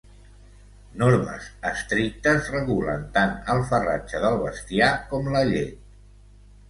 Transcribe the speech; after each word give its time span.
Normes 1.01 1.49
estrictes 1.71 2.49
regulen 2.55 3.05
tant 3.19 3.37
el 3.57 3.63
farratge 3.73 4.23
del 4.25 4.39
bestiar 4.47 4.93
com 5.13 5.31
la 5.37 5.45
llet. 5.51 5.77